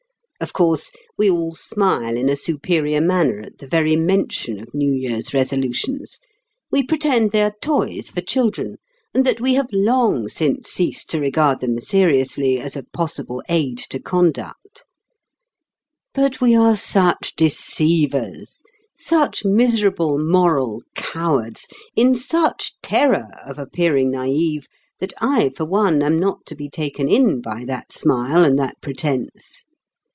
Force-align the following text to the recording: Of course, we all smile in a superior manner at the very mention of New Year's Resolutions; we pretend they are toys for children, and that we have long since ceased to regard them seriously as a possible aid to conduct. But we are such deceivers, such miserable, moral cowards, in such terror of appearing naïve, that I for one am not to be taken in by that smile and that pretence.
Of 0.41 0.53
course, 0.53 0.91
we 1.19 1.29
all 1.29 1.51
smile 1.51 2.17
in 2.17 2.27
a 2.27 2.35
superior 2.35 2.99
manner 2.99 3.41
at 3.41 3.59
the 3.59 3.67
very 3.67 3.95
mention 3.95 4.59
of 4.59 4.73
New 4.73 4.91
Year's 4.91 5.35
Resolutions; 5.35 6.19
we 6.71 6.81
pretend 6.81 7.31
they 7.31 7.43
are 7.43 7.53
toys 7.61 8.09
for 8.09 8.21
children, 8.21 8.77
and 9.13 9.23
that 9.23 9.39
we 9.39 9.53
have 9.53 9.69
long 9.71 10.27
since 10.29 10.71
ceased 10.71 11.11
to 11.11 11.19
regard 11.19 11.59
them 11.59 11.79
seriously 11.79 12.59
as 12.59 12.75
a 12.75 12.81
possible 12.91 13.43
aid 13.49 13.77
to 13.91 13.99
conduct. 13.99 14.83
But 16.11 16.41
we 16.41 16.55
are 16.55 16.75
such 16.75 17.35
deceivers, 17.35 18.63
such 18.97 19.45
miserable, 19.45 20.17
moral 20.17 20.81
cowards, 20.95 21.67
in 21.95 22.15
such 22.15 22.73
terror 22.81 23.27
of 23.45 23.59
appearing 23.59 24.09
naïve, 24.11 24.63
that 24.99 25.13
I 25.21 25.49
for 25.49 25.65
one 25.65 26.01
am 26.01 26.17
not 26.17 26.47
to 26.47 26.55
be 26.55 26.67
taken 26.67 27.07
in 27.07 27.41
by 27.41 27.63
that 27.67 27.91
smile 27.91 28.43
and 28.43 28.57
that 28.57 28.81
pretence. 28.81 29.65